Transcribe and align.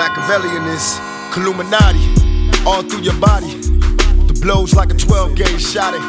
Machiavellian 0.00 0.64
Illuminati, 1.36 2.00
all 2.64 2.82
through 2.82 3.02
your 3.02 3.20
body. 3.20 3.52
The 4.28 4.38
blows 4.40 4.72
like 4.72 4.90
a 4.90 4.94
12 4.94 5.34
gauge 5.34 5.60
shot. 5.60 5.92
It. 5.92 6.00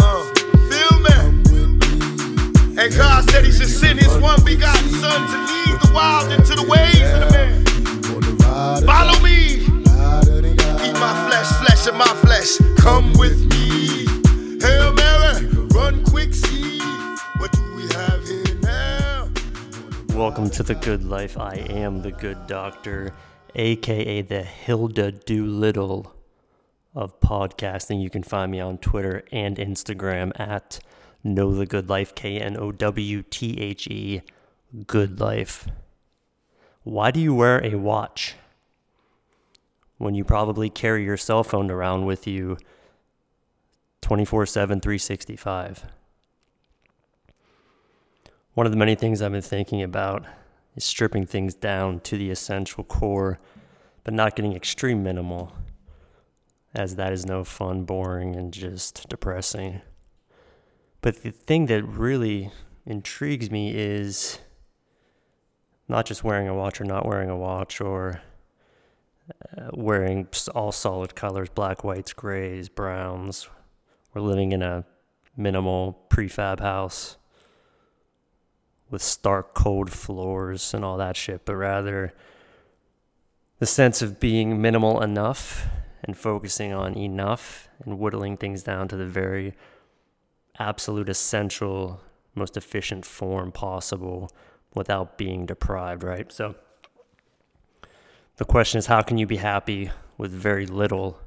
Uh, 0.00 0.24
feel 0.72 0.96
me? 1.04 2.80
And 2.80 2.96
God 2.96 3.28
said 3.28 3.44
He 3.44 3.52
should 3.52 3.68
send 3.68 3.98
His 3.98 4.16
one 4.16 4.42
begotten 4.46 4.88
Son 4.88 5.20
to 5.28 5.36
lead 5.44 5.78
the 5.78 5.92
wild 5.94 6.32
into 6.32 6.54
the 6.54 6.66
ways 6.66 7.02
of 7.02 7.20
the 7.20 7.30
man. 7.36 8.86
Follow 8.86 9.20
me. 9.20 9.56
Eat 10.86 10.94
my 10.94 11.12
flesh, 11.28 11.52
flesh 11.60 11.86
of 11.86 11.96
my 11.96 12.14
flesh. 12.24 12.56
Come 12.78 13.12
with 13.18 13.44
me. 13.52 14.06
Hail 14.58 14.94
Mary, 14.94 15.48
run 15.76 16.02
quick, 16.04 16.32
see. 16.32 16.80
What 17.36 17.52
do 17.52 17.76
we 17.76 17.82
have 17.92 18.26
here 18.26 18.54
now? 18.62 19.28
Welcome 20.14 20.48
to 20.48 20.62
the 20.62 20.76
good 20.76 21.04
life. 21.04 21.36
I 21.36 21.56
am 21.68 22.00
the 22.00 22.12
good 22.12 22.46
doctor, 22.46 23.12
aka 23.54 24.22
the 24.22 24.42
Hilda 24.42 25.12
Doolittle 25.12 26.14
of 26.94 27.18
podcasting. 27.20 28.02
You 28.02 28.10
can 28.10 28.22
find 28.22 28.50
me 28.50 28.60
on 28.60 28.78
Twitter 28.78 29.24
and 29.32 29.56
Instagram 29.56 30.38
at 30.38 30.80
Know 31.22 31.54
the 31.54 31.66
Good 31.66 31.88
Life, 31.88 32.14
K 32.14 32.38
N 32.38 32.56
O 32.56 32.72
W 32.72 33.22
T 33.22 33.60
H 33.60 33.86
E, 33.88 34.22
Good 34.86 35.20
Life. 35.20 35.66
Why 36.82 37.10
do 37.10 37.20
you 37.20 37.34
wear 37.34 37.64
a 37.64 37.76
watch 37.76 38.34
when 39.98 40.14
you 40.14 40.24
probably 40.24 40.68
carry 40.68 41.04
your 41.04 41.16
cell 41.16 41.42
phone 41.42 41.70
around 41.70 42.04
with 42.04 42.26
you 42.26 42.58
24 44.02 44.46
7, 44.46 44.80
365? 44.80 45.84
One 48.52 48.66
of 48.66 48.72
the 48.72 48.78
many 48.78 48.94
things 48.94 49.20
I've 49.20 49.32
been 49.32 49.42
thinking 49.42 49.82
about 49.82 50.24
is 50.76 50.84
stripping 50.84 51.26
things 51.26 51.54
down 51.54 52.00
to 52.00 52.16
the 52.16 52.30
essential 52.30 52.84
core, 52.84 53.38
but 54.02 54.14
not 54.14 54.36
getting 54.36 54.54
extreme 54.54 55.02
minimal, 55.02 55.52
as 56.74 56.96
that 56.96 57.12
is 57.12 57.24
no 57.24 57.44
fun, 57.44 57.84
boring, 57.84 58.34
and 58.36 58.52
just 58.52 59.08
depressing. 59.08 59.80
But 61.00 61.22
the 61.22 61.30
thing 61.30 61.66
that 61.66 61.84
really 61.84 62.50
intrigues 62.86 63.50
me 63.50 63.74
is 63.74 64.38
not 65.88 66.06
just 66.06 66.24
wearing 66.24 66.48
a 66.48 66.54
watch 66.54 66.80
or 66.80 66.84
not 66.84 67.06
wearing 67.06 67.30
a 67.30 67.36
watch 67.36 67.80
or 67.80 68.22
uh, 69.56 69.70
wearing 69.72 70.28
all 70.54 70.72
solid 70.72 71.14
colors 71.14 71.48
black, 71.48 71.84
whites, 71.84 72.12
grays, 72.12 72.68
browns. 72.68 73.48
We're 74.12 74.22
living 74.22 74.52
in 74.52 74.62
a 74.62 74.84
minimal 75.36 76.06
prefab 76.08 76.60
house 76.60 77.16
with 78.94 79.02
stark 79.02 79.54
cold 79.54 79.90
floors 79.90 80.72
and 80.72 80.84
all 80.84 80.96
that 80.96 81.16
shit, 81.16 81.44
but 81.44 81.56
rather 81.56 82.14
the 83.58 83.66
sense 83.66 84.00
of 84.00 84.20
being 84.20 84.62
minimal 84.62 85.02
enough 85.02 85.66
and 86.04 86.16
focusing 86.16 86.72
on 86.72 86.96
enough 86.96 87.68
and 87.84 87.98
whittling 87.98 88.36
things 88.36 88.62
down 88.62 88.86
to 88.86 88.94
the 88.94 89.04
very 89.04 89.52
absolute 90.60 91.08
essential, 91.08 92.00
most 92.36 92.56
efficient 92.56 93.04
form 93.04 93.50
possible 93.50 94.30
without 94.76 95.18
being 95.18 95.44
deprived, 95.44 96.04
right? 96.04 96.30
So 96.30 96.54
the 98.36 98.44
question 98.44 98.78
is 98.78 98.86
how 98.86 99.02
can 99.02 99.18
you 99.18 99.26
be 99.26 99.38
happy 99.38 99.90
with 100.16 100.30
very 100.30 100.66
little 100.66 101.18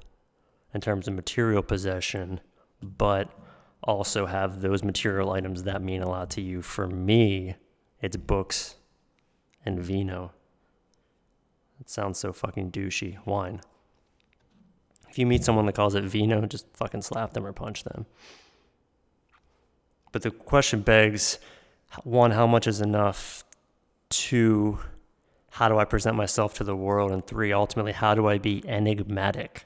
in 0.73 0.79
terms 0.79 1.09
of 1.09 1.15
material 1.15 1.63
possession, 1.63 2.39
but 2.81 3.29
also 3.87 4.25
have 4.25 4.61
those 4.61 4.83
material 4.83 5.31
items 5.31 5.63
that 5.63 5.81
mean 5.81 6.01
a 6.01 6.09
lot 6.09 6.29
to 6.31 6.41
you. 6.41 6.61
For 6.61 6.87
me, 6.87 7.55
it's 8.01 8.17
books 8.17 8.75
and 9.65 9.79
vino. 9.79 10.33
It 11.79 11.89
sounds 11.89 12.19
so 12.19 12.33
fucking 12.33 12.71
douchey. 12.71 13.25
Wine. 13.25 13.61
If 15.09 15.17
you 15.17 15.25
meet 15.25 15.43
someone 15.43 15.65
that 15.65 15.75
calls 15.75 15.95
it 15.95 16.03
vino, 16.03 16.45
just 16.45 16.67
fucking 16.75 17.01
slap 17.01 17.33
them 17.33 17.45
or 17.45 17.53
punch 17.53 17.83
them. 17.83 18.05
But 20.11 20.21
the 20.21 20.31
question 20.31 20.81
begs 20.81 21.39
one, 22.03 22.31
how 22.31 22.45
much 22.45 22.67
is 22.67 22.81
enough? 22.81 23.43
Two, 24.09 24.79
how 25.51 25.69
do 25.69 25.77
I 25.77 25.85
present 25.85 26.15
myself 26.15 26.53
to 26.55 26.63
the 26.63 26.75
world? 26.75 27.11
And 27.11 27.25
three, 27.25 27.53
ultimately, 27.53 27.93
how 27.93 28.13
do 28.13 28.27
I 28.27 28.37
be 28.37 28.63
enigmatic? 28.67 29.65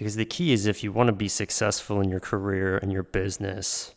Because 0.00 0.16
the 0.16 0.24
key 0.24 0.54
is 0.54 0.64
if 0.64 0.82
you 0.82 0.92
want 0.92 1.08
to 1.08 1.12
be 1.12 1.28
successful 1.28 2.00
in 2.00 2.08
your 2.08 2.20
career 2.20 2.78
and 2.78 2.90
your 2.90 3.02
business 3.02 3.94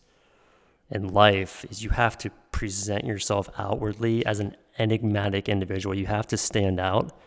and 0.92 1.10
life 1.10 1.66
is 1.70 1.82
you 1.82 1.92
have 1.92 2.18
to 2.18 2.30
present 2.52 3.06
yourself 3.06 3.50
outwardly 3.58 4.26
as 4.26 4.42
an 4.42 4.58
enigmatic 4.78 5.48
individual. 5.48 5.96
You 5.96 6.08
have 6.08 6.28
to 6.28 6.36
stand 6.36 6.78
out. 6.78 7.18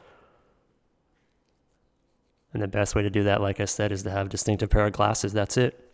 And 2.53 2.62
the 2.62 2.69
best 2.69 2.94
way 2.94 3.00
to 3.00 3.09
do 3.09 3.22
that, 3.22 3.41
like 3.41 3.60
I 3.60 3.65
said, 3.65 3.92
is 3.92 4.03
to 4.03 4.10
have 4.10 4.26
a 4.26 4.28
distinctive 4.28 4.69
pair 4.69 4.84
of 4.84 4.92
glasses. 4.92 5.32
That's 5.32 5.56
it. 5.56 5.91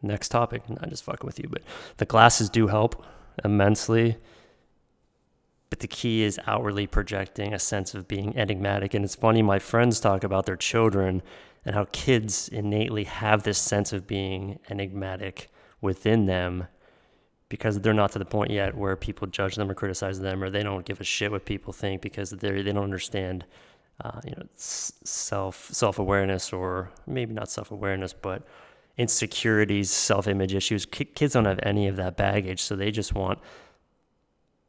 Next 0.00 0.28
topic. 0.28 0.70
Not 0.70 0.90
just 0.90 1.02
fucking 1.02 1.26
with 1.26 1.40
you, 1.40 1.48
but 1.48 1.62
the 1.96 2.06
glasses 2.06 2.48
do 2.48 2.68
help 2.68 3.04
immensely. 3.44 4.18
But 5.68 5.80
the 5.80 5.88
key 5.88 6.22
is 6.22 6.38
outwardly 6.46 6.86
projecting 6.86 7.52
a 7.52 7.58
sense 7.58 7.92
of 7.92 8.06
being 8.06 8.36
enigmatic. 8.36 8.94
And 8.94 9.04
it's 9.04 9.16
funny, 9.16 9.42
my 9.42 9.58
friends 9.58 9.98
talk 9.98 10.22
about 10.22 10.46
their 10.46 10.56
children 10.56 11.20
and 11.64 11.74
how 11.74 11.86
kids 11.92 12.48
innately 12.48 13.04
have 13.04 13.42
this 13.42 13.58
sense 13.58 13.92
of 13.92 14.06
being 14.06 14.58
enigmatic 14.68 15.50
within 15.80 16.26
them 16.26 16.66
because 17.48 17.80
they're 17.80 17.94
not 17.94 18.12
to 18.12 18.18
the 18.18 18.24
point 18.24 18.50
yet 18.50 18.76
where 18.76 18.96
people 18.96 19.26
judge 19.26 19.54
them 19.56 19.70
or 19.70 19.74
criticize 19.74 20.20
them 20.20 20.42
or 20.42 20.50
they 20.50 20.62
don't 20.62 20.84
give 20.84 21.00
a 21.00 21.04
shit 21.04 21.30
what 21.30 21.44
people 21.44 21.72
think 21.72 22.02
because 22.02 22.30
they 22.30 22.62
they 22.62 22.72
don't 22.72 22.84
understand 22.84 23.44
uh, 24.02 24.20
you 24.24 24.32
know 24.32 24.42
self 24.56 25.68
self 25.70 25.98
awareness 25.98 26.52
or 26.52 26.90
maybe 27.06 27.32
not 27.32 27.50
self 27.50 27.70
awareness 27.70 28.12
but 28.12 28.46
insecurities 28.96 29.90
self 29.90 30.26
image 30.26 30.54
issues. 30.54 30.86
Ki 30.86 31.04
kids 31.04 31.34
don't 31.34 31.44
have 31.44 31.60
any 31.62 31.88
of 31.88 31.96
that 31.96 32.16
baggage 32.16 32.60
so 32.60 32.76
they 32.76 32.90
just 32.90 33.14
want 33.14 33.38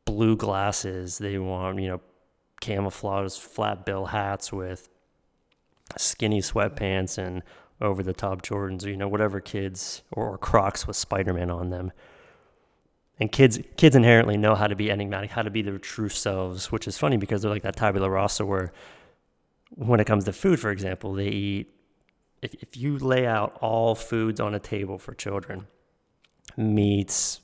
blue 0.05 0.35
glasses. 0.35 1.17
They 1.17 1.37
want 1.37 1.81
you 1.81 1.87
know 1.87 2.01
camouflage 2.61 3.35
flat 3.37 3.85
bill 3.85 4.05
hats 4.05 4.51
with 4.51 4.89
skinny 5.97 6.41
sweatpants 6.41 7.17
and 7.17 7.43
over 7.81 8.03
the 8.03 8.13
top 8.13 8.41
Jordans, 8.41 8.85
or, 8.85 8.89
you 8.89 8.97
know, 8.97 9.07
whatever 9.07 9.39
kids 9.39 10.01
or 10.11 10.37
Crocs 10.37 10.87
with 10.87 10.95
Spider 10.95 11.33
Man 11.33 11.49
on 11.49 11.69
them. 11.69 11.91
And 13.19 13.31
kids 13.31 13.59
kids 13.77 13.95
inherently 13.95 14.37
know 14.37 14.55
how 14.55 14.67
to 14.67 14.75
be 14.75 14.91
enigmatic, 14.91 15.31
how 15.31 15.41
to 15.41 15.49
be 15.49 15.61
their 15.61 15.77
true 15.77 16.09
selves, 16.09 16.71
which 16.71 16.87
is 16.87 16.97
funny 16.97 17.17
because 17.17 17.41
they're 17.41 17.51
like 17.51 17.63
that 17.63 17.75
tabula 17.75 18.09
rasa 18.09 18.45
where 18.45 18.73
when 19.69 19.99
it 19.99 20.05
comes 20.05 20.25
to 20.25 20.33
food, 20.33 20.59
for 20.59 20.69
example, 20.71 21.13
they 21.13 21.27
eat 21.27 21.75
if, 22.41 22.53
if 22.55 22.77
you 22.77 22.97
lay 22.97 23.25
out 23.25 23.57
all 23.61 23.95
foods 23.95 24.39
on 24.39 24.53
a 24.53 24.59
table 24.59 24.97
for 24.97 25.13
children, 25.13 25.67
meats, 26.57 27.41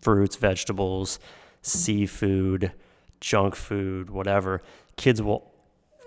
fruits, 0.00 0.36
vegetables, 0.36 1.18
seafood, 1.62 2.72
junk 3.20 3.54
food, 3.54 4.10
whatever, 4.10 4.62
kids 4.96 5.20
will 5.20 5.52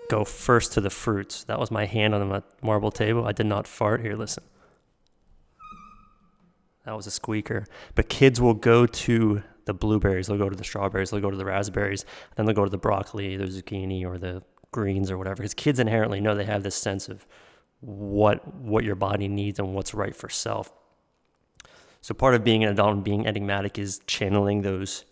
go 0.08 0.24
first 0.24 0.72
to 0.74 0.80
the 0.80 0.90
fruits. 0.90 1.44
That 1.44 1.58
was 1.58 1.70
my 1.70 1.86
hand 1.86 2.14
on 2.14 2.28
the 2.28 2.42
marble 2.62 2.90
table. 2.90 3.26
I 3.26 3.32
did 3.32 3.46
not 3.46 3.66
fart. 3.66 4.02
Here, 4.02 4.16
listen. 4.16 4.44
That 6.84 6.96
was 6.96 7.06
a 7.06 7.10
squeaker. 7.10 7.64
But 7.94 8.08
kids 8.08 8.40
will 8.40 8.54
go 8.54 8.86
to 8.86 9.42
the 9.64 9.74
blueberries, 9.74 10.26
they'll 10.26 10.38
go 10.38 10.48
to 10.48 10.56
the 10.56 10.64
strawberries, 10.64 11.10
they'll 11.10 11.20
go 11.20 11.30
to 11.30 11.36
the 11.36 11.44
raspberries, 11.44 12.04
then 12.34 12.46
they'll 12.46 12.54
go 12.54 12.64
to 12.64 12.70
the 12.70 12.78
broccoli, 12.78 13.36
the 13.36 13.44
zucchini, 13.44 14.04
or 14.04 14.18
the 14.18 14.42
greens 14.72 15.10
or 15.10 15.16
whatever. 15.16 15.36
Because 15.36 15.54
kids 15.54 15.78
inherently 15.78 16.20
know 16.20 16.34
they 16.34 16.44
have 16.44 16.64
this 16.64 16.74
sense 16.74 17.08
of 17.08 17.26
what 17.80 18.54
what 18.54 18.84
your 18.84 18.94
body 18.94 19.28
needs 19.28 19.58
and 19.58 19.74
what's 19.74 19.94
right 19.94 20.14
for 20.14 20.28
self. 20.28 20.72
So 22.00 22.14
part 22.14 22.34
of 22.34 22.42
being 22.42 22.64
an 22.64 22.70
adult 22.70 22.94
and 22.94 23.04
being 23.04 23.26
enigmatic 23.26 23.78
is 23.78 24.00
channeling 24.06 24.62
those 24.62 25.04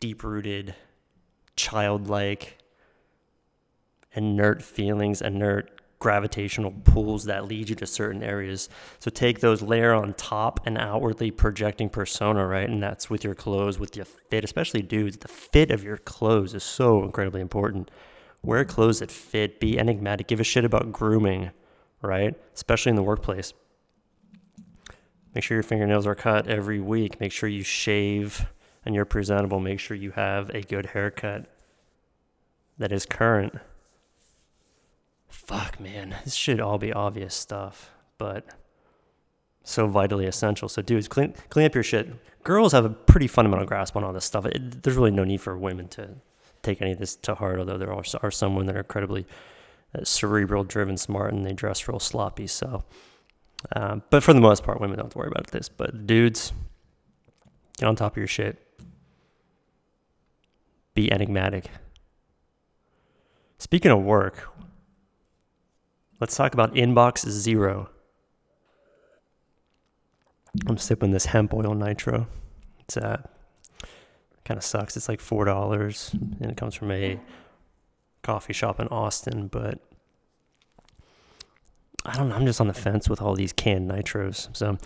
deep-rooted, 0.00 0.74
childlike, 1.56 2.58
inert 4.14 4.62
feelings, 4.62 5.20
inert 5.20 5.70
gravitational 5.98 6.70
pulls 6.84 7.24
that 7.24 7.46
lead 7.46 7.68
you 7.68 7.74
to 7.74 7.86
certain 7.86 8.22
areas. 8.22 8.68
So 8.98 9.10
take 9.10 9.40
those 9.40 9.62
layer 9.62 9.94
on 9.94 10.12
top 10.14 10.60
and 10.66 10.76
outwardly 10.76 11.30
projecting 11.30 11.88
persona, 11.88 12.46
right? 12.46 12.68
And 12.68 12.82
that's 12.82 13.08
with 13.08 13.24
your 13.24 13.34
clothes, 13.34 13.78
with 13.78 13.96
your 13.96 14.04
fit, 14.04 14.44
especially 14.44 14.82
dudes. 14.82 15.16
The 15.16 15.28
fit 15.28 15.70
of 15.70 15.82
your 15.82 15.96
clothes 15.96 16.52
is 16.52 16.62
so 16.62 17.02
incredibly 17.02 17.40
important. 17.40 17.90
Wear 18.42 18.66
clothes 18.66 18.98
that 18.98 19.10
fit, 19.10 19.58
be 19.60 19.78
enigmatic, 19.78 20.26
give 20.26 20.40
a 20.40 20.44
shit 20.44 20.66
about 20.66 20.92
grooming, 20.92 21.52
right? 22.02 22.34
Especially 22.54 22.90
in 22.90 22.96
the 22.96 23.02
workplace. 23.02 23.54
Make 25.34 25.42
sure 25.42 25.56
your 25.56 25.62
fingernails 25.62 26.06
are 26.06 26.14
cut 26.14 26.46
every 26.46 26.80
week. 26.80 27.18
Make 27.18 27.32
sure 27.32 27.48
you 27.48 27.62
shave 27.62 28.46
and 28.84 28.94
you're 28.94 29.06
presentable. 29.06 29.58
Make 29.58 29.80
sure 29.80 29.96
you 29.96 30.10
have 30.10 30.50
a 30.50 30.60
good 30.60 30.86
haircut 30.86 31.46
that 32.76 32.92
is 32.92 33.06
current 33.06 33.54
fuck, 35.34 35.80
man, 35.80 36.16
this 36.24 36.34
should 36.34 36.60
all 36.60 36.78
be 36.78 36.92
obvious 36.92 37.34
stuff, 37.34 37.90
but 38.18 38.46
so 39.64 39.86
vitally 39.86 40.26
essential. 40.26 40.68
So, 40.68 40.80
dudes, 40.80 41.08
clean 41.08 41.34
clean 41.48 41.66
up 41.66 41.74
your 41.74 41.82
shit. 41.82 42.08
Girls 42.44 42.72
have 42.72 42.84
a 42.84 42.90
pretty 42.90 43.26
fundamental 43.26 43.66
grasp 43.66 43.96
on 43.96 44.04
all 44.04 44.12
this 44.12 44.24
stuff. 44.24 44.46
It, 44.46 44.82
there's 44.82 44.96
really 44.96 45.10
no 45.10 45.24
need 45.24 45.40
for 45.40 45.56
women 45.56 45.88
to 45.88 46.10
take 46.62 46.80
any 46.80 46.92
of 46.92 46.98
this 46.98 47.16
to 47.16 47.34
heart, 47.34 47.58
although 47.58 47.78
there 47.78 47.92
are, 47.92 48.04
are 48.22 48.30
some 48.30 48.54
women 48.54 48.66
that 48.68 48.76
are 48.76 48.80
incredibly 48.80 49.26
uh, 49.94 50.04
cerebral, 50.04 50.64
driven, 50.64 50.96
smart, 50.96 51.32
and 51.32 51.44
they 51.44 51.52
dress 51.52 51.88
real 51.88 51.98
sloppy. 51.98 52.46
So, 52.46 52.84
um, 53.74 54.02
but 54.10 54.22
for 54.22 54.32
the 54.32 54.40
most 54.40 54.62
part, 54.62 54.80
women 54.80 54.96
don't 54.96 55.06
have 55.06 55.12
to 55.12 55.18
worry 55.18 55.28
about 55.28 55.48
this. 55.48 55.68
But 55.68 56.06
dudes, 56.06 56.52
get 57.78 57.86
on 57.86 57.96
top 57.96 58.12
of 58.12 58.18
your 58.18 58.26
shit. 58.26 58.58
Be 60.94 61.10
enigmatic. 61.10 61.70
Speaking 63.58 63.90
of 63.90 64.02
work, 64.02 64.48
let's 66.20 66.36
talk 66.36 66.54
about 66.54 66.74
Inbox 66.74 67.28
Zero. 67.28 67.90
I'm 70.66 70.78
sipping 70.78 71.10
this 71.10 71.26
hemp 71.26 71.52
oil 71.52 71.74
nitro. 71.74 72.28
It's 72.80 72.96
uh, 72.96 73.22
kind 74.44 74.58
of 74.58 74.64
sucks. 74.64 74.96
It's 74.96 75.08
like 75.08 75.20
four 75.20 75.44
dollars, 75.44 76.10
and 76.12 76.50
it 76.50 76.56
comes 76.56 76.74
from 76.74 76.90
a 76.90 77.18
coffee 78.22 78.52
shop 78.52 78.78
in 78.78 78.88
Austin. 78.88 79.48
But 79.48 79.80
I 82.04 82.14
don't 82.14 82.28
know. 82.28 82.36
I'm 82.36 82.46
just 82.46 82.60
on 82.60 82.68
the 82.68 82.74
fence 82.74 83.08
with 83.08 83.20
all 83.20 83.34
these 83.34 83.52
canned 83.52 83.90
nitros. 83.90 84.54
So 84.56 84.78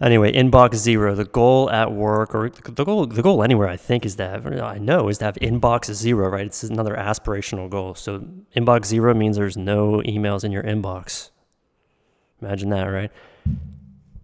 anyway, 0.00 0.32
inbox 0.32 0.74
zero. 0.76 1.14
The 1.14 1.24
goal 1.24 1.70
at 1.70 1.92
work, 1.92 2.34
or 2.34 2.50
the 2.50 2.84
goal, 2.84 3.06
the 3.06 3.22
goal 3.22 3.42
anywhere, 3.42 3.68
I 3.68 3.76
think, 3.76 4.04
is 4.04 4.16
to 4.16 4.28
have. 4.28 4.46
I 4.46 4.78
know 4.78 5.08
is 5.08 5.18
to 5.18 5.26
have 5.26 5.36
inbox 5.36 5.92
zero. 5.92 6.28
Right? 6.28 6.46
It's 6.46 6.62
another 6.62 6.94
aspirational 6.94 7.68
goal. 7.68 7.94
So 7.94 8.20
inbox 8.56 8.86
zero 8.86 9.14
means 9.14 9.36
there's 9.36 9.56
no 9.56 10.02
emails 10.06 10.44
in 10.44 10.52
your 10.52 10.62
inbox. 10.62 11.30
Imagine 12.40 12.70
that, 12.70 12.84
right? 12.84 13.10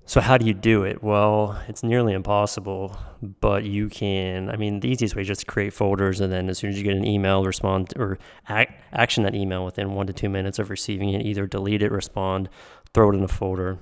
So, 0.07 0.21
how 0.21 0.37
do 0.37 0.45
you 0.45 0.53
do 0.53 0.85
it? 0.85 1.03
Well, 1.03 1.59
it's 1.67 1.83
nearly 1.83 2.13
impossible, 2.13 2.95
but 3.41 3.65
you 3.65 3.89
can. 3.89 4.51
I 4.51 4.57
mean, 4.57 4.81
the 4.81 4.89
easiest 4.89 5.17
way 5.17 5.23
is 5.23 5.29
just 5.29 5.41
to 5.41 5.47
create 5.47 5.73
folders, 5.73 6.21
and 6.21 6.31
then 6.31 6.51
as 6.51 6.59
soon 6.59 6.71
as 6.71 6.77
you 6.77 6.85
get 6.85 6.95
an 6.95 7.07
email, 7.07 7.43
respond 7.43 7.95
or 7.97 8.19
act, 8.47 8.83
action 8.93 9.25
that 9.25 9.35
email 9.35 9.65
within 9.65 9.95
one 9.95 10.07
to 10.07 10.13
two 10.13 10.29
minutes 10.29 10.59
of 10.59 10.69
receiving 10.69 11.09
it. 11.15 11.25
Either 11.25 11.47
delete 11.47 11.83
it, 11.83 11.91
respond, 11.91 12.51
throw 12.93 13.11
it 13.11 13.15
in 13.15 13.25
a 13.25 13.29
folder, 13.29 13.79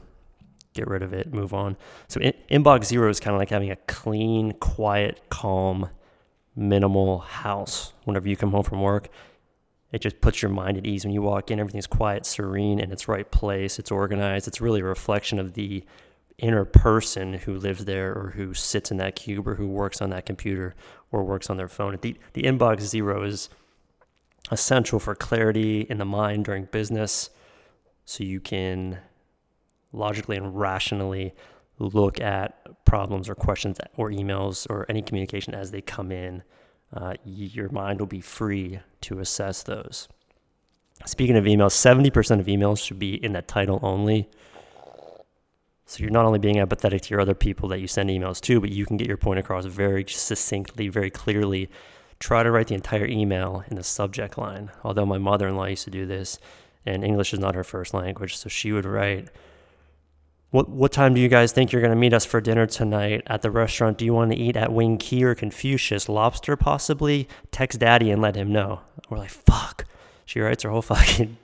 get 0.75 0.89
rid 0.89 1.03
of 1.03 1.13
it, 1.13 1.33
move 1.33 1.55
on. 1.55 1.77
So, 2.09 2.21
in, 2.21 2.33
inbox 2.51 2.85
zero 2.85 3.09
is 3.11 3.21
kind 3.21 3.35
of 3.35 3.39
like 3.39 3.51
having 3.51 3.71
a 3.71 3.77
clean, 3.77 4.53
quiet, 4.53 5.21
calm, 5.29 5.91
minimal 6.55 7.19
house 7.21 7.93
whenever 8.05 8.29
you 8.29 8.37
come 8.37 8.51
home 8.51 8.63
from 8.63 8.81
work. 8.81 9.09
It 9.93 10.01
just 10.01 10.21
puts 10.21 10.41
your 10.41 10.51
mind 10.51 10.79
at 10.79 10.87
ease 10.87 11.05
when 11.05 11.13
you 11.13 11.21
walk 11.21 11.51
in. 11.51 11.61
Everything's 11.61 11.87
quiet, 11.87 12.25
serene, 12.25 12.81
in 12.81 12.91
its 12.91 13.09
right 13.09 13.31
place. 13.31 13.79
It's 13.79 13.91
organized. 13.91 14.49
It's 14.49 14.61
really 14.61 14.81
a 14.81 14.85
reflection 14.85 15.39
of 15.39 15.53
the 15.53 15.85
inner 16.39 16.65
person 16.65 17.35
who 17.35 17.57
lives 17.57 17.85
there 17.85 18.13
or 18.13 18.31
who 18.31 18.55
sits 18.55 18.91
in 18.91 18.97
that 18.97 19.17
cube 19.17 19.47
or 19.47 19.55
who 19.55 19.69
works 19.69 20.01
on 20.01 20.11
that 20.11 20.25
computer 20.25 20.75
or 21.11 21.25
works 21.25 21.51
on 21.51 21.59
their 21.59 21.69
phone. 21.69 21.99
The, 22.01 22.17
the 22.33 22.43
inbox 22.43 22.81
zero 22.81 23.23
is 23.23 23.51
essential 24.51 24.99
for 24.99 25.15
clarity 25.15 25.83
in 25.83 25.99
the 25.99 26.05
mind 26.05 26.47
during 26.47 26.65
business 26.65 27.31
so 28.05 28.25
you 28.25 28.41
can 28.41 28.99
logically 29.93 30.37
and 30.37 30.59
rationally 30.59 31.35
look 31.79 32.21
at 32.21 32.85
problems 32.85 33.29
or 33.29 33.35
questions 33.35 33.79
or 33.97 34.11
emails 34.11 34.67
or 34.71 34.87
any 34.89 35.03
communication 35.03 35.55
as 35.55 35.71
they 35.71 35.81
come 35.81 36.13
in. 36.13 36.43
Uh, 36.93 37.15
your 37.25 37.69
mind 37.71 38.01
will 38.01 38.07
be 38.07 38.21
free 38.21 38.81
to 39.01 39.19
assess 39.19 39.63
those. 39.63 40.09
Speaking 41.07 41.37
of 41.37 41.45
emails, 41.45 41.73
70% 41.73 42.39
of 42.39 42.47
emails 42.47 42.85
should 42.85 42.99
be 42.99 43.15
in 43.15 43.33
that 43.33 43.49
title 43.49 43.81
only. 43.83 44.29
So 45.87 46.01
you're 46.01 46.11
not 46.11 46.25
only 46.25 46.39
being 46.39 46.57
empathetic 46.57 47.03
to 47.03 47.11
your 47.11 47.21
other 47.21 47.35
people 47.35 47.69
that 47.71 47.81
you 47.81 47.87
send 47.87 48.09
emails 48.09 48.41
to, 48.43 48.61
but 48.61 48.71
you 48.71 48.87
can 48.87 48.97
get 48.97 49.09
your 49.09 49.17
point 49.17 49.41
across 49.41 49.65
very 49.65 50.05
succinctly, 50.07 50.89
very 50.89 51.11
clearly. 51.11 51.69
Try 52.19 52.43
to 52.43 52.51
write 52.51 52.69
the 52.69 52.75
entire 52.75 53.07
email 53.07 53.65
in 53.69 53.77
the 53.77 53.83
subject 53.83 54.39
line. 54.39 54.71
Although 54.85 55.07
my 55.07 55.19
mother 55.19 55.49
in 55.49 55.57
law 55.57 55.67
used 55.67 55.85
to 55.85 55.91
do 55.91 56.07
this, 56.07 56.39
and 56.87 57.05
English 57.05 57.33
is 57.33 57.41
not 57.41 57.55
her 57.55 57.65
first 57.65 57.95
language, 57.95 58.37
so 58.37 58.49
she 58.49 58.73
would 58.73 58.85
write, 58.85 59.29
what, 60.53 60.69
what 60.69 60.93
time 60.93 61.15
do 61.15 61.21
you 61.21 61.29
guys 61.29 61.51
think 61.51 61.73
you're 61.73 61.81
going 61.81 61.95
to 61.95 61.99
meet 61.99 62.13
us 62.13 62.27
for 62.27 62.39
dinner 62.39 62.67
tonight 62.67 63.23
at 63.27 63.41
the 63.41 63.51
restaurant? 63.51 63.97
Do 63.97 64.05
you 64.05 64.13
want 64.13 64.33
to 64.33 64.37
eat 64.37 64.55
at 64.55 64.71
Wing 64.71 64.99
Key 64.99 65.25
or 65.25 65.35
Confucius? 65.35 66.11
Lobster, 66.11 66.57
possibly? 66.57 67.27
Text 67.51 67.81
daddy 67.81 68.11
and 68.11 68.21
let 68.21 68.37
him 68.37 68.53
know. 68.53 68.83
We're 69.09 69.17
like, 69.17 69.31
fuck. 69.31 69.87
She 70.27 70.41
writes 70.41 70.63
her 70.63 70.69
whole 70.69 70.83
fucking 70.83 71.39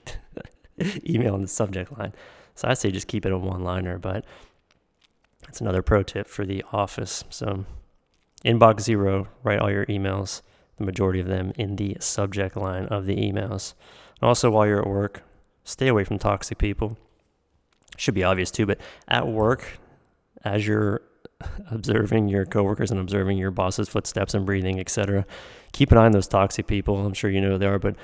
email 1.09 1.35
in 1.35 1.41
the 1.41 1.49
subject 1.49 1.99
line. 1.99 2.13
So 2.55 2.69
I 2.69 2.75
say 2.75 2.91
just 2.91 3.09
keep 3.09 3.25
it 3.25 3.33
a 3.33 3.39
one 3.39 3.65
liner, 3.65 3.99
but 3.99 4.27
that's 5.43 5.63
another 5.63 5.81
pro 5.81 6.03
tip 6.03 6.29
for 6.29 6.45
the 6.45 6.63
office. 6.71 7.25
So 7.31 7.65
inbox 8.45 8.83
zero, 8.83 9.29
write 9.43 9.59
all 9.59 9.71
your 9.71 9.87
emails, 9.87 10.43
the 10.77 10.85
majority 10.85 11.21
of 11.21 11.29
them 11.29 11.55
in 11.57 11.77
the 11.77 11.97
subject 12.01 12.59
line 12.59 12.85
of 12.87 13.07
the 13.07 13.17
emails. 13.17 13.73
And 14.21 14.29
also 14.29 14.51
while 14.51 14.67
you're 14.67 14.83
at 14.83 14.87
work, 14.87 15.23
stay 15.65 15.89
away 15.89 16.05
from 16.05 16.19
toxic 16.19 16.59
people. 16.59 16.99
Should 17.99 18.15
be 18.15 18.25
obvious 18.25 18.51
too, 18.51 18.65
but 18.65 18.81
at 19.09 19.27
work, 19.27 19.79
as 20.45 20.67
you're 20.67 21.03
observing 21.71 22.29
your 22.29 22.47
coworkers 22.47 22.91
and 22.91 23.01
observing 23.01 23.39
your 23.39 23.51
boss's 23.51 23.89
footsteps 23.89 24.35
and 24.35 24.47
breathing, 24.47 24.81
etc., 24.81 25.27
keep 25.73 25.93
an 25.93 25.99
eye 25.99 26.07
on 26.07 26.13
those 26.13 26.29
toxic 26.29 26.67
people. 26.67 27.05
I'm 27.05 27.13
sure 27.13 27.31
you 27.31 27.41
know 27.41 27.51
who 27.51 27.59
they 27.59 27.67
are, 27.67 27.79
but 27.79 27.97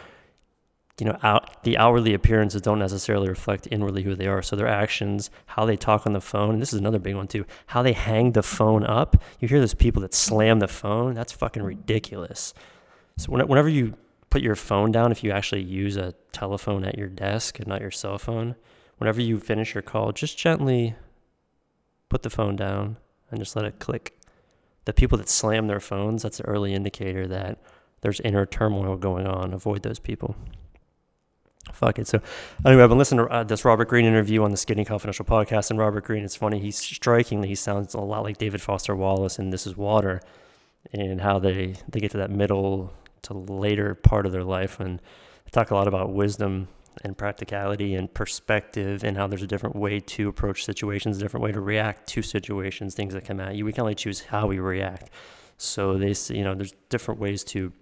you 1.00 1.06
know, 1.06 1.18
out, 1.22 1.64
the 1.64 1.76
outwardly 1.76 2.14
appearances 2.14 2.62
don't 2.62 2.78
necessarily 2.78 3.28
reflect 3.28 3.66
inwardly 3.70 4.04
who 4.04 4.14
they 4.14 4.28
are. 4.28 4.42
So 4.42 4.54
their 4.54 4.68
actions, 4.68 5.28
how 5.46 5.64
they 5.64 5.76
talk 5.76 6.06
on 6.06 6.12
the 6.12 6.20
phone, 6.20 6.54
and 6.54 6.62
this 6.62 6.72
is 6.72 6.78
another 6.78 7.00
big 7.00 7.16
one 7.16 7.26
too, 7.26 7.44
how 7.66 7.82
they 7.82 7.92
hang 7.92 8.32
the 8.32 8.44
phone 8.44 8.84
up. 8.84 9.16
You 9.40 9.48
hear 9.48 9.58
those 9.58 9.74
people 9.74 10.02
that 10.02 10.14
slam 10.14 10.60
the 10.60 10.68
phone. 10.68 11.14
That's 11.14 11.32
fucking 11.32 11.62
ridiculous. 11.62 12.54
So 13.16 13.32
whenever 13.32 13.68
you 13.68 13.94
put 14.30 14.42
your 14.42 14.56
phone 14.56 14.92
down, 14.92 15.10
if 15.10 15.24
you 15.24 15.32
actually 15.32 15.62
use 15.62 15.96
a 15.96 16.14
telephone 16.32 16.84
at 16.84 16.96
your 16.96 17.08
desk 17.08 17.58
and 17.58 17.68
not 17.68 17.80
your 17.80 17.90
cell 17.90 18.18
phone, 18.18 18.54
whenever 18.98 19.20
you 19.20 19.38
finish 19.38 19.74
your 19.74 19.82
call, 19.82 20.12
just 20.12 20.38
gently 20.38 20.94
put 22.08 22.22
the 22.22 22.30
phone 22.30 22.56
down 22.56 22.96
and 23.30 23.40
just 23.40 23.56
let 23.56 23.64
it 23.64 23.78
click. 23.78 24.18
The 24.84 24.92
people 24.92 25.18
that 25.18 25.28
slam 25.28 25.66
their 25.66 25.80
phones, 25.80 26.22
that's 26.22 26.40
an 26.40 26.46
early 26.46 26.74
indicator 26.74 27.26
that 27.26 27.58
there's 28.02 28.20
inner 28.20 28.44
turmoil 28.44 28.96
going 28.96 29.26
on. 29.26 29.54
Avoid 29.54 29.82
those 29.82 29.98
people 29.98 30.36
fuck 31.72 31.98
it. 31.98 32.06
So 32.06 32.20
anyway, 32.64 32.82
I've 32.82 32.88
been 32.88 32.98
listening 32.98 33.26
to 33.26 33.32
uh, 33.32 33.44
this 33.44 33.64
Robert 33.64 33.88
Greene 33.88 34.04
interview 34.04 34.42
on 34.42 34.50
the 34.50 34.56
Skinny 34.56 34.84
Confidential 34.84 35.24
podcast, 35.24 35.70
and 35.70 35.78
Robert 35.78 36.04
Greene, 36.04 36.24
it's 36.24 36.36
funny. 36.36 36.60
He's 36.60 36.76
strikingly 36.76 37.48
he 37.48 37.54
sounds 37.54 37.94
a 37.94 38.00
lot 38.00 38.22
like 38.22 38.38
David 38.38 38.60
Foster 38.60 38.94
Wallace 38.94 39.38
in 39.38 39.50
This 39.50 39.66
Is 39.66 39.76
Water, 39.76 40.20
and 40.92 41.20
how 41.20 41.38
they 41.38 41.74
they 41.88 42.00
get 42.00 42.10
to 42.12 42.18
that 42.18 42.30
middle 42.30 42.92
to 43.22 43.34
later 43.34 43.94
part 43.94 44.26
of 44.26 44.32
their 44.32 44.44
life, 44.44 44.80
and 44.80 44.98
they 44.98 45.50
talk 45.50 45.70
a 45.70 45.74
lot 45.74 45.88
about 45.88 46.12
wisdom 46.12 46.68
and 47.02 47.16
practicality 47.16 47.94
and 47.94 48.12
perspective, 48.12 49.04
and 49.04 49.16
how 49.16 49.26
there's 49.26 49.42
a 49.42 49.46
different 49.46 49.76
way 49.76 50.00
to 50.00 50.28
approach 50.28 50.64
situations, 50.64 51.16
a 51.16 51.20
different 51.20 51.42
way 51.42 51.52
to 51.52 51.60
react 51.60 52.06
to 52.08 52.22
situations, 52.22 52.94
things 52.94 53.14
that 53.14 53.24
come 53.24 53.40
at 53.40 53.54
you. 53.54 53.64
We 53.64 53.72
can 53.72 53.82
only 53.82 53.94
choose 53.94 54.20
how 54.20 54.46
we 54.46 54.58
react. 54.58 55.10
So 55.56 55.98
they, 55.98 56.14
you 56.28 56.44
know, 56.44 56.54
there's 56.54 56.74
different 56.88 57.20
ways 57.20 57.44
to 57.44 57.72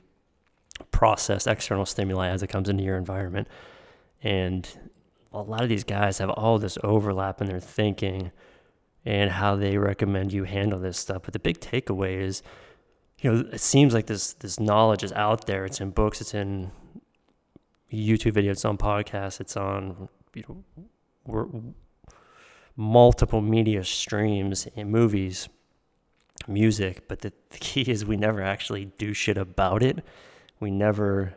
process 0.90 1.46
external 1.46 1.86
stimuli 1.86 2.28
as 2.28 2.42
it 2.42 2.48
comes 2.48 2.68
into 2.68 2.82
your 2.82 2.96
environment. 2.96 3.48
And 4.22 4.68
a 5.32 5.42
lot 5.42 5.62
of 5.62 5.68
these 5.68 5.84
guys 5.84 6.18
have 6.18 6.30
all 6.30 6.58
this 6.58 6.78
overlap 6.82 7.40
in 7.40 7.46
their 7.46 7.60
thinking 7.60 8.32
and 9.04 9.30
how 9.30 9.56
they 9.56 9.78
recommend 9.78 10.32
you 10.32 10.44
handle 10.44 10.78
this 10.78 10.98
stuff. 10.98 11.22
But 11.24 11.32
the 11.32 11.38
big 11.38 11.60
takeaway 11.60 12.20
is, 12.20 12.42
you 13.20 13.32
know, 13.32 13.40
it 13.52 13.60
seems 13.60 13.94
like 13.94 14.06
this 14.06 14.34
this 14.34 14.60
knowledge 14.60 15.02
is 15.02 15.12
out 15.12 15.46
there. 15.46 15.64
It's 15.64 15.80
in 15.80 15.90
books, 15.90 16.20
it's 16.20 16.34
in 16.34 16.70
YouTube 17.92 18.32
videos, 18.32 18.52
it's 18.52 18.64
on 18.64 18.78
podcasts, 18.78 19.40
it's 19.40 19.56
on 19.56 20.08
you 20.34 20.64
know, 21.26 21.74
multiple 22.76 23.40
media 23.40 23.84
streams 23.84 24.66
and 24.76 24.90
movies, 24.90 25.48
music. 26.48 27.06
But 27.08 27.20
the, 27.20 27.32
the 27.50 27.58
key 27.58 27.82
is 27.82 28.04
we 28.04 28.16
never 28.16 28.42
actually 28.42 28.86
do 28.98 29.12
shit 29.12 29.36
about 29.36 29.82
it. 29.82 30.04
We 30.60 30.70
never 30.70 31.34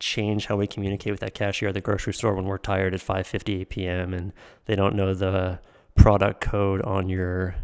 change 0.00 0.46
how 0.46 0.56
we 0.56 0.66
communicate 0.66 1.12
with 1.12 1.20
that 1.20 1.34
cashier 1.34 1.68
at 1.68 1.74
the 1.74 1.80
grocery 1.80 2.14
store 2.14 2.34
when 2.34 2.44
we're 2.44 2.58
tired 2.58 2.94
at 2.94 3.00
5:58 3.00 3.68
p.m. 3.68 4.14
and 4.14 4.32
they 4.66 4.76
don't 4.76 4.94
know 4.94 5.14
the 5.14 5.58
product 5.96 6.40
code 6.40 6.80
on 6.82 7.08
your 7.08 7.56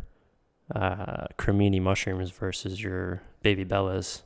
uh, 0.74 1.26
cremini 1.38 1.80
mushrooms 1.80 2.30
versus 2.30 2.82
your 2.82 3.22
baby 3.42 3.64
bellas. 3.64 4.22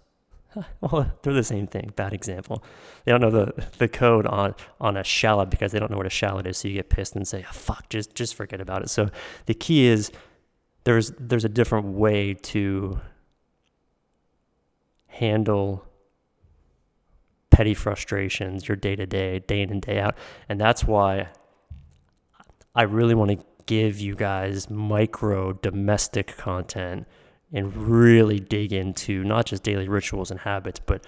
well, 0.80 1.12
they're 1.22 1.32
the 1.32 1.44
same 1.44 1.66
thing. 1.66 1.92
Bad 1.96 2.12
example. 2.12 2.62
They 3.04 3.12
don't 3.12 3.20
know 3.20 3.30
the, 3.30 3.66
the 3.78 3.88
code 3.88 4.26
on, 4.26 4.54
on 4.80 4.96
a 4.96 5.04
shallot 5.04 5.50
because 5.50 5.72
they 5.72 5.78
don't 5.78 5.90
know 5.90 5.96
what 5.96 6.06
a 6.06 6.10
shallot 6.10 6.46
is. 6.46 6.58
So 6.58 6.68
you 6.68 6.74
get 6.74 6.90
pissed 6.90 7.16
and 7.16 7.26
say, 7.26 7.44
oh, 7.48 7.52
"Fuck, 7.52 7.88
just 7.88 8.14
just 8.14 8.34
forget 8.34 8.60
about 8.60 8.82
it." 8.82 8.90
So 8.90 9.08
the 9.46 9.54
key 9.54 9.86
is 9.86 10.10
there's 10.84 11.12
there's 11.18 11.44
a 11.44 11.48
different 11.48 11.86
way 11.86 12.34
to 12.34 13.00
handle 15.08 15.84
petty 17.50 17.74
frustrations, 17.74 18.68
your 18.68 18.76
day 18.76 18.94
to 18.94 19.06
day, 19.06 19.40
day 19.40 19.62
in 19.62 19.70
and 19.70 19.82
day 19.82 19.98
out. 19.98 20.16
And 20.48 20.60
that's 20.60 20.84
why 20.84 21.28
I 22.74 22.82
really 22.82 23.14
want 23.14 23.32
to 23.32 23.44
give 23.66 23.98
you 23.98 24.14
guys 24.14 24.70
micro 24.70 25.52
domestic 25.52 26.36
content 26.36 27.06
and 27.52 27.74
really 27.76 28.40
dig 28.40 28.72
into 28.72 29.24
not 29.24 29.46
just 29.46 29.62
daily 29.62 29.88
rituals 29.88 30.30
and 30.30 30.40
habits, 30.40 30.80
but 30.84 31.04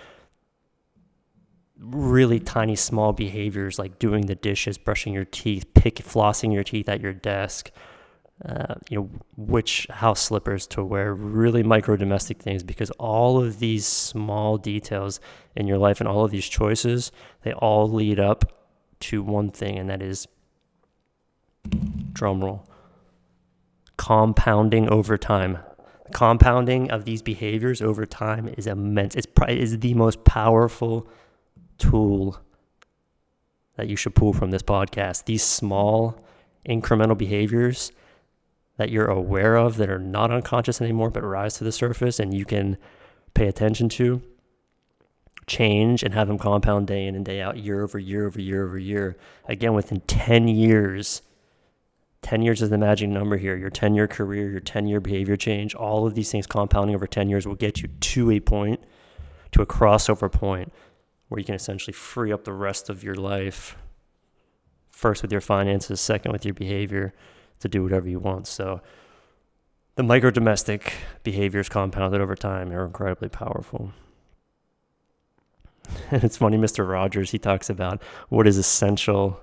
really 1.79 2.41
tiny, 2.41 2.77
small 2.77 3.13
behaviors 3.13 3.79
like 3.79 3.99
doing 3.99 4.27
the 4.27 4.35
dishes, 4.35 4.79
brushing 4.79 5.13
your 5.13 5.25
teeth, 5.25 5.65
pick, 5.75 5.97
flossing 5.97 6.53
your 6.53 6.65
teeth 6.65 6.89
at 6.89 7.01
your 7.01 7.13
desk, 7.13 7.71
uh, 8.45 8.75
you 8.89 8.99
know, 8.99 9.11
which 9.37 9.87
house 9.91 10.21
slippers 10.21 10.67
to 10.67 10.83
wear, 10.83 11.15
really 11.15 11.63
micro 11.63 11.97
domestic 11.97 12.41
things, 12.41 12.63
because 12.63 12.91
all 12.93 13.43
of 13.43 13.59
these 13.59 13.87
small 13.87 14.57
details 14.57 15.21
in 15.57 15.67
your 15.67 15.79
life 15.79 16.01
and 16.01 16.09
all 16.09 16.25
of 16.25 16.31
these 16.31 16.49
choices, 16.49 17.13
they 17.43 17.53
all 17.53 17.89
lead 17.89 18.19
up 18.19 18.65
to 18.99 19.23
one 19.23 19.51
thing, 19.51 19.79
and 19.79 19.91
that 19.91 20.03
is 20.03 20.27
drumroll 22.13 22.63
compounding 24.01 24.89
over 24.89 25.19
time. 25.19 25.59
Compounding 26.13 26.91
of 26.91 27.05
these 27.05 27.23
behaviors 27.23 27.81
over 27.81 28.07
time 28.07 28.49
is 28.57 28.67
immense. 28.67 29.15
It's 29.15 29.27
probably 29.27 29.61
is 29.61 29.79
the 29.79 29.95
most 29.95 30.25
powerful 30.25 31.07
tool 31.79 32.39
that 33.77 33.89
you 33.89 33.97
should 33.97 34.15
pull 34.15 34.33
from 34.33 34.51
this 34.51 34.63
podcast. 34.63 35.25
These 35.25 35.43
small 35.43 36.23
incremental 36.69 37.17
behaviors 37.17 37.93
that 38.77 38.91
you're 38.91 39.07
aware 39.07 39.57
of 39.57 39.77
that 39.77 39.91
are 39.91 39.99
not 39.99 40.31
unconscious 40.31 40.81
anymore 40.81 41.11
but 41.11 41.23
rise 41.23 41.55
to 41.55 41.65
the 41.65 41.73
surface 41.73 42.19
and 42.19 42.33
you 42.33 42.45
can 42.45 42.79
pay 43.35 43.47
attention 43.47 43.89
to 43.91 44.23
change 45.47 46.03
and 46.03 46.15
have 46.15 46.29
them 46.29 46.39
compound 46.39 46.87
day 46.87 47.07
in 47.07 47.15
and 47.15 47.25
day 47.25 47.41
out 47.41 47.59
year 47.59 47.83
over 47.83 47.99
year 47.99 48.27
over 48.27 48.41
year 48.41 48.67
over 48.67 48.79
year 48.79 49.17
again 49.47 49.75
within 49.75 50.01
10 50.01 50.49
years 50.49 51.23
10 52.23 52.43
years 52.43 52.61
is 52.61 52.71
the 52.71 52.79
magic 52.79 53.09
number 53.09 53.37
here. 53.37 53.57
Your 53.57 53.71
10 53.71 53.95
year 53.95 54.07
career, 54.07 54.51
your 54.51 54.61
10 54.61 54.87
year 54.87 55.01
behavior 55.01 55.37
change, 55.37 55.75
all 55.75 56.07
of 56.07 56.15
these 56.15 56.31
things 56.31 56.47
compounding 56.47 56.95
over 56.95 57.07
10 57.07 57.29
years 57.29 57.47
will 57.47 57.55
get 57.55 57.81
you 57.81 57.89
to 57.89 58.31
a 58.31 58.41
point, 58.41 58.81
to 59.53 59.63
a 59.63 59.67
crossover 59.67 60.31
point 60.31 60.73
where 61.29 61.39
you 61.39 61.45
can 61.45 61.55
essentially 61.55 61.93
free 61.93 62.33
up 62.33 62.45
the 62.45 62.53
rest 62.53 62.91
of 62.91 63.03
your 63.03 63.15
life, 63.15 63.77
first 64.91 65.23
with 65.23 65.33
your 65.33 65.41
finances, 65.41 66.01
second 66.01 66.33
with 66.33 66.45
your 66.45 66.55
behavior, 66.55 67.15
to 67.61 67.69
do 67.69 67.83
whatever 67.83 68.09
you 68.09 68.19
want. 68.19 68.47
So 68.47 68.81
the 69.95 70.03
micro 70.03 70.31
domestic 70.31 70.95
behaviors 71.23 71.69
compounded 71.69 72.21
over 72.21 72.35
time 72.35 72.73
are 72.73 72.85
incredibly 72.85 73.29
powerful. 73.29 73.93
And 76.11 76.25
it's 76.25 76.37
funny, 76.37 76.57
Mr. 76.57 76.89
Rogers, 76.89 77.31
he 77.31 77.39
talks 77.39 77.71
about 77.71 78.03
what 78.29 78.47
is 78.47 78.57
essential 78.57 79.41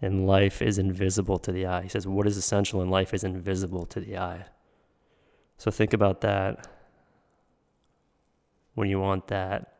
in 0.00 0.26
life 0.26 0.60
is 0.60 0.78
invisible 0.78 1.38
to 1.38 1.52
the 1.52 1.66
eye. 1.66 1.82
He 1.82 1.88
says, 1.88 2.06
What 2.06 2.26
is 2.26 2.36
essential 2.36 2.82
in 2.82 2.90
life 2.90 3.14
is 3.14 3.24
invisible 3.24 3.86
to 3.86 4.00
the 4.00 4.18
eye. 4.18 4.46
So 5.56 5.70
think 5.70 5.92
about 5.92 6.20
that 6.22 6.66
when 8.74 8.88
you 8.88 9.00
want 9.00 9.28
that 9.28 9.74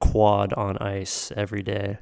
quad 0.00 0.52
on 0.54 0.76
ice 0.78 1.32
every 1.36 1.62
day. 1.62 1.98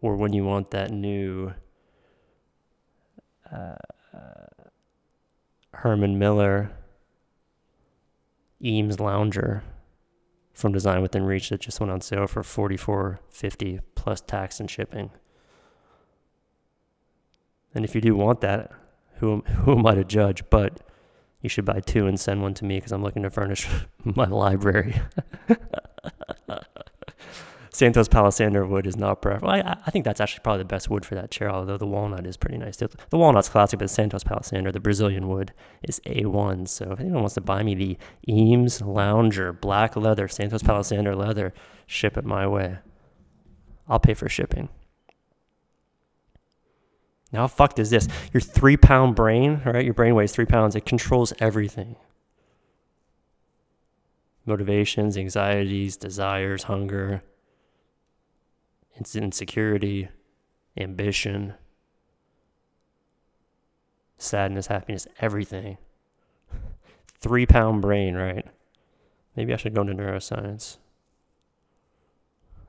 Or 0.00 0.16
when 0.16 0.32
you 0.32 0.44
want 0.44 0.70
that 0.70 0.90
new 0.92 1.54
uh, 3.50 3.74
Herman 5.72 6.18
Miller 6.18 6.70
Eames 8.62 9.00
Lounger 9.00 9.62
from 10.58 10.72
Design 10.72 11.00
Within 11.02 11.22
Reach 11.22 11.50
that 11.50 11.60
just 11.60 11.78
went 11.78 11.92
on 11.92 12.00
sale 12.00 12.26
for 12.26 12.42
forty 12.42 12.76
four 12.76 13.20
fifty 13.30 13.78
plus 13.94 14.20
tax 14.20 14.58
and 14.58 14.68
shipping. 14.68 15.12
And 17.72 17.84
if 17.84 17.94
you 17.94 18.00
do 18.00 18.16
want 18.16 18.40
that, 18.40 18.72
who 19.18 19.42
who 19.64 19.78
am 19.78 19.86
I 19.86 19.94
to 19.94 20.02
judge? 20.02 20.42
But 20.50 20.80
you 21.40 21.48
should 21.48 21.64
buy 21.64 21.78
two 21.78 22.08
and 22.08 22.18
send 22.18 22.42
one 22.42 22.54
to 22.54 22.64
me 22.64 22.78
because 22.78 22.90
I'm 22.90 23.04
looking 23.04 23.22
to 23.22 23.30
furnish 23.30 23.68
my 24.04 24.26
library. 24.26 25.00
Santos 27.78 28.08
Palisander 28.08 28.68
wood 28.68 28.88
is 28.88 28.96
not 28.96 29.22
preferable. 29.22 29.50
I, 29.50 29.78
I 29.86 29.90
think 29.92 30.04
that's 30.04 30.20
actually 30.20 30.40
probably 30.42 30.62
the 30.62 30.64
best 30.64 30.90
wood 30.90 31.06
for 31.06 31.14
that 31.14 31.30
chair, 31.30 31.48
although 31.48 31.76
the 31.76 31.86
walnut 31.86 32.26
is 32.26 32.36
pretty 32.36 32.58
nice. 32.58 32.76
The, 32.78 32.90
the 33.10 33.16
walnut's 33.16 33.48
classic, 33.48 33.78
but 33.78 33.88
Santos 33.88 34.24
Palisander, 34.24 34.72
the 34.72 34.80
Brazilian 34.80 35.28
wood, 35.28 35.52
is 35.84 36.00
A1. 36.00 36.66
So 36.66 36.90
if 36.90 36.98
anyone 36.98 37.20
wants 37.20 37.34
to 37.34 37.40
buy 37.40 37.62
me 37.62 37.76
the 37.76 37.96
Eames 38.28 38.82
Lounger 38.82 39.52
black 39.52 39.94
leather, 39.94 40.26
Santos 40.26 40.64
Palisander 40.64 41.16
leather, 41.16 41.54
ship 41.86 42.18
it 42.18 42.24
my 42.24 42.48
way. 42.48 42.78
I'll 43.88 44.00
pay 44.00 44.14
for 44.14 44.28
shipping. 44.28 44.70
Now, 47.30 47.42
how 47.42 47.46
fucked 47.46 47.78
is 47.78 47.90
this? 47.90 48.08
Your 48.32 48.40
three 48.40 48.76
pound 48.76 49.14
brain, 49.14 49.62
right? 49.64 49.84
Your 49.84 49.94
brain 49.94 50.16
weighs 50.16 50.32
three 50.32 50.46
pounds. 50.46 50.74
It 50.74 50.84
controls 50.84 51.32
everything 51.38 51.94
motivations, 54.46 55.18
anxieties, 55.18 55.96
desires, 55.96 56.64
hunger, 56.64 57.22
it's 58.98 59.14
insecurity, 59.16 60.08
ambition, 60.76 61.54
sadness, 64.16 64.66
happiness, 64.66 65.06
everything. 65.20 65.78
Three 67.20 67.46
pound 67.46 67.82
brain, 67.82 68.14
right? 68.14 68.46
Maybe 69.36 69.52
I 69.52 69.56
should 69.56 69.74
go 69.74 69.82
into 69.82 69.94
neuroscience. 69.94 70.78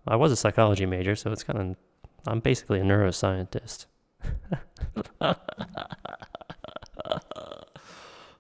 I 0.08 0.16
was 0.16 0.32
a 0.32 0.36
psychology 0.36 0.86
major, 0.86 1.16
so 1.16 1.32
it's 1.32 1.44
kind 1.44 1.60
of, 1.60 1.76
I'm 2.28 2.40
basically 2.40 2.80
a 2.80 2.84
neuroscientist. 2.84 3.86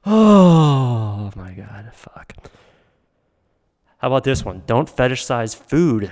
oh 0.05 1.31
my 1.35 1.51
god, 1.51 1.91
fuck. 1.93 2.33
How 3.97 4.07
about 4.07 4.23
this 4.23 4.45
one? 4.45 4.63
Don't 4.65 4.89
fetishize 4.93 5.55
food. 5.55 6.11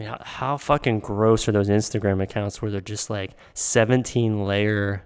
I 0.00 0.02
mean, 0.02 0.08
how, 0.08 0.18
how 0.22 0.56
fucking 0.56 1.00
gross 1.00 1.46
are 1.46 1.52
those 1.52 1.68
Instagram 1.68 2.22
accounts 2.22 2.62
where 2.62 2.70
they're 2.70 2.80
just 2.80 3.10
like 3.10 3.32
17 3.52 4.46
layer 4.46 5.04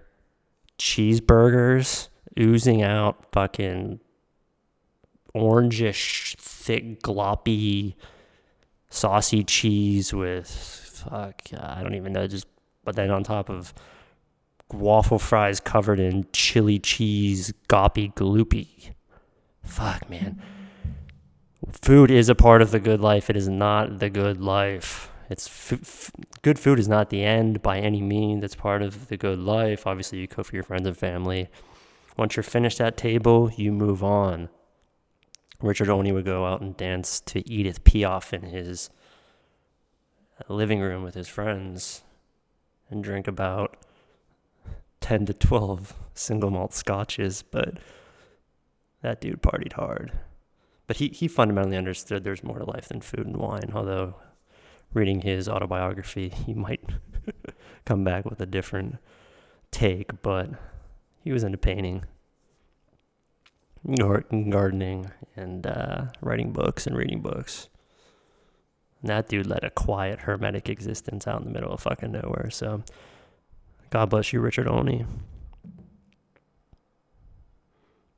cheeseburgers 0.78 2.08
oozing 2.38 2.80
out 2.82 3.26
fucking 3.32 3.98
orangish, 5.34 6.36
thick, 6.36 7.02
gloppy, 7.02 7.94
saucy 8.88 9.42
cheese 9.42 10.14
with 10.14 10.48
fuck, 10.48 11.42
I 11.58 11.82
don't 11.82 11.96
even 11.96 12.12
know, 12.12 12.28
just 12.28 12.46
but 12.84 12.94
then 12.94 13.10
on 13.10 13.24
top 13.24 13.50
of 13.50 13.74
waffle 14.72 15.18
fries 15.18 15.58
covered 15.58 15.98
in 15.98 16.26
chili 16.32 16.78
cheese, 16.78 17.52
goppy 17.66 18.10
gloopy. 18.10 18.92
Fuck, 19.64 20.08
man 20.08 20.40
food 21.71 22.11
is 22.11 22.28
a 22.28 22.35
part 22.35 22.62
of 22.62 22.71
the 22.71 22.80
good 22.80 23.00
life. 23.00 23.30
It 23.30 23.37
is 23.37 23.49
not 23.49 23.99
the 23.99 24.11
good 24.11 24.40
life. 24.40 25.11
It's 25.30 25.47
f- 25.47 25.80
f- 25.80 26.11
good 26.42 26.59
food 26.59 26.78
is 26.78 26.88
not 26.88 27.11
the 27.11 27.25
end 27.25 27.62
by 27.62 27.78
any 27.78 28.02
means. 28.02 28.44
It's 28.44 28.54
part 28.54 28.83
of 28.83 29.09
the 29.09 29.16
good 29.16 29.38
life. 29.38 29.87
Obviously, 29.87 30.18
you 30.18 30.28
cook 30.28 30.47
for 30.47 30.54
your 30.54 30.62
friends 30.62 30.87
and 30.87 30.97
family. 30.97 31.49
Once 32.16 32.37
you're 32.37 32.42
finished 32.42 32.80
at 32.80 32.97
table, 32.97 33.50
you 33.56 33.73
move 33.73 34.04
on. 34.04 34.49
Richard 35.61 35.88
Olney 35.88 36.12
would 36.12 36.25
go 36.25 36.44
out 36.44 36.61
and 36.61 36.76
dance 36.76 37.21
to 37.21 37.49
Edith 37.50 37.85
Piaf 37.85 38.33
in 38.33 38.42
his 38.42 38.90
living 40.49 40.80
room 40.80 41.02
with 41.02 41.14
his 41.14 41.28
friends 41.28 42.02
and 42.90 43.02
drink 43.02 43.26
about 43.26 43.76
10 45.00 45.26
to 45.26 45.35
12 45.35 45.94
single 46.14 46.50
malt 46.50 46.75
scotches, 46.75 47.42
but 47.42 47.78
that 49.02 49.21
dude 49.21 49.42
partied 49.42 49.75
hard. 49.75 50.12
But 50.86 50.98
he, 50.98 51.08
he 51.08 51.28
fundamentally 51.28 51.76
understood 51.76 52.24
there's 52.24 52.44
more 52.44 52.58
to 52.58 52.64
life 52.64 52.88
than 52.88 53.00
food 53.00 53.26
and 53.26 53.36
wine, 53.36 53.72
although 53.74 54.16
reading 54.92 55.22
his 55.22 55.48
autobiography, 55.48 56.28
he 56.28 56.54
might 56.54 56.82
come 57.84 58.04
back 58.04 58.24
with 58.24 58.40
a 58.40 58.46
different 58.46 58.96
take, 59.70 60.22
but 60.22 60.50
he 61.20 61.32
was 61.32 61.42
into 61.42 61.58
painting, 61.58 62.04
gardening, 63.90 65.10
and 65.36 65.66
uh, 65.66 66.06
writing 66.20 66.52
books 66.52 66.86
and 66.86 66.96
reading 66.96 67.20
books. 67.20 67.68
And 69.00 69.10
that 69.10 69.28
dude 69.28 69.46
led 69.46 69.64
a 69.64 69.70
quiet, 69.70 70.20
hermetic 70.20 70.68
existence 70.68 71.26
out 71.26 71.40
in 71.40 71.46
the 71.46 71.52
middle 71.52 71.72
of 71.72 71.80
fucking 71.80 72.12
nowhere. 72.12 72.50
So, 72.50 72.82
God 73.90 74.10
bless 74.10 74.32
you, 74.32 74.40
Richard 74.40 74.68
Olney. 74.68 75.04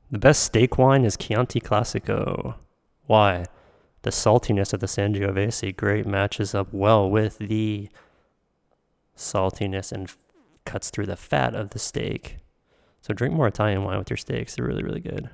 The 0.09 0.19
best 0.19 0.43
steak 0.43 0.77
wine 0.77 1.03
is 1.03 1.17
Chianti 1.17 1.59
Classico. 1.59 2.55
Why? 3.07 3.45
The 4.03 4.09
saltiness 4.09 4.71
of 4.71 4.79
the 4.79 4.87
Sangiovese 4.87 5.75
grape 5.75 6.05
matches 6.05 6.55
up 6.55 6.69
well 6.71 7.09
with 7.09 7.39
the 7.39 7.89
saltiness 9.17 9.91
and 9.91 10.07
f- 10.07 10.17
cuts 10.65 10.89
through 10.89 11.07
the 11.07 11.17
fat 11.17 11.53
of 11.55 11.71
the 11.71 11.79
steak. 11.79 12.37
So 13.01 13.13
drink 13.13 13.33
more 13.33 13.47
Italian 13.47 13.83
wine 13.83 13.97
with 13.97 14.09
your 14.09 14.17
steaks. 14.17 14.55
They're 14.55 14.65
really, 14.65 14.83
really 14.83 15.01
good. 15.01 15.29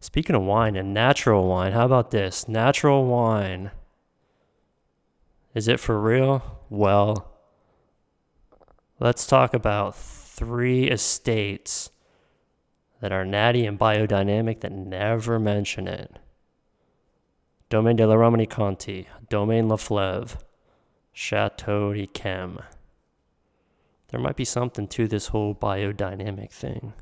Speaking 0.00 0.36
of 0.36 0.42
wine 0.42 0.76
and 0.76 0.92
natural 0.92 1.48
wine, 1.48 1.72
how 1.72 1.86
about 1.86 2.10
this? 2.10 2.48
Natural 2.48 3.04
wine. 3.04 3.70
Is 5.54 5.68
it 5.68 5.80
for 5.80 5.98
real? 5.98 6.60
Well, 6.68 7.29
Let's 9.02 9.26
talk 9.26 9.54
about 9.54 9.96
three 9.96 10.90
estates 10.90 11.88
that 13.00 13.12
are 13.12 13.24
natty 13.24 13.64
and 13.64 13.78
biodynamic 13.78 14.60
that 14.60 14.72
never 14.72 15.38
mention 15.38 15.88
it. 15.88 16.18
Domaine 17.70 17.96
de 17.96 18.06
la 18.06 18.16
Romanée-Conti, 18.16 19.08
Domaine 19.30 19.68
Leflaive, 19.68 20.36
Chateau 21.14 21.94
d'Yquem. 21.94 22.62
There 24.08 24.20
might 24.20 24.36
be 24.36 24.44
something 24.44 24.86
to 24.88 25.08
this 25.08 25.28
whole 25.28 25.54
biodynamic 25.54 26.52
thing. 26.52 26.92